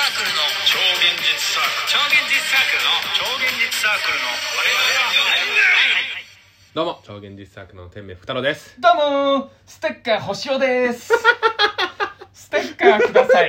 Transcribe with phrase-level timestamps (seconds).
[0.00, 2.88] クルの超現実サークル超現実サークルの
[3.20, 4.32] 超現実サークルの
[6.72, 9.48] どうも超現実サークルの天命ふたろですどうもー。
[9.66, 11.12] ステッカー星尾です。
[12.32, 13.48] ステッカーください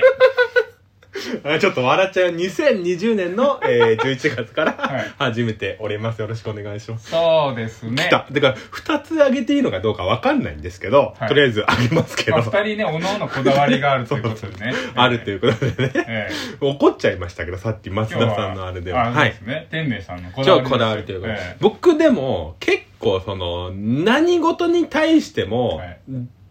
[1.60, 5.12] ちょっと笑っちゃう2020年の、えー、 11月から、はい。
[5.18, 6.20] 始めております。
[6.20, 7.10] よろしくお願いします。
[7.10, 8.04] そうですね。
[8.04, 8.26] 来た。
[8.30, 11.28] だから2つあげていいのかどうかわかんないんですけど、はい。
[11.28, 14.72] とりあえずあげますけど、まあ、二人ねおのおのこだわりがあるということでね。
[14.94, 16.56] あるということでね、ええ。
[16.60, 21.56] 怒っちゃいましたけどさっき松田さんのあれではあそうですね、天明さんのこだわり超こだわりということで、ええ。
[21.60, 25.98] 僕でも結構その何事に対しても、はい。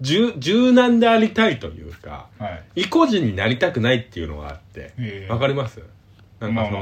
[0.02, 2.82] 柔柔軟でありたいというかはい。
[2.82, 5.32] 意固地になりたくないっていうのがあってええ。
[5.32, 5.80] わかります？
[6.40, 6.82] なんかそまあ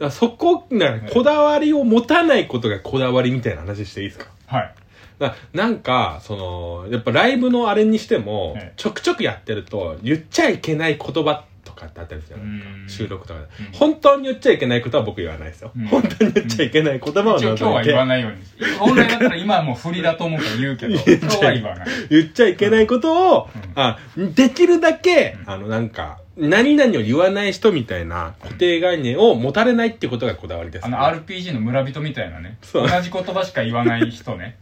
[0.00, 4.30] まあそこなこだわりを持たないことがこだわりみたいな話していいですか？
[4.46, 4.74] はい。
[5.18, 8.72] だなんかそのやっぱライブのあれにしてもええ。
[8.78, 11.44] ちょくちょくやってると言っちゃいけない言葉と
[11.82, 12.74] かってあったりするじゃないですか。
[12.74, 12.88] うん。
[12.88, 13.46] 収録とかで。
[13.46, 13.72] うん。
[13.72, 15.72] 本当に言っちゃいけないことは僕言わないですよ。
[15.76, 15.86] うん。
[15.86, 18.38] 本当に言っちゃいけない言葉を一応今日は言わないように。
[18.78, 20.94] 本来だったら今はもう振りだと思うから言うけど。
[20.94, 21.88] 今ちゃ日は言わない。
[22.10, 23.72] 言っちゃいけないことを、うん。
[23.74, 25.50] あできるだけ、うん。
[25.50, 32.56] あのなんか何々を言わない人みたいな固定概念を持たれないってことがこだわりです、あの RPG の村人みたいなね。
[32.62, 32.88] そう。
[32.88, 34.56] 同じ言葉しか言わない人ね。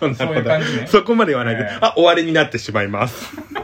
[0.00, 0.86] そんなそういう感じね。
[0.88, 1.78] そこまで言わないで、ええ。
[1.80, 3.36] あ終わりになってしまいます